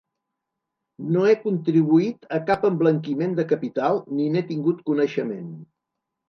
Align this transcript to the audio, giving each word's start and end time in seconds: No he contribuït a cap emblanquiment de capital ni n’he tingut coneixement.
No 1.17 1.25
he 1.31 1.35
contribuït 1.43 2.25
a 2.37 2.39
cap 2.47 2.65
emblanquiment 2.71 3.37
de 3.41 3.45
capital 3.53 4.01
ni 4.21 4.27
n’he 4.33 4.45
tingut 4.53 4.83
coneixement. 4.91 5.55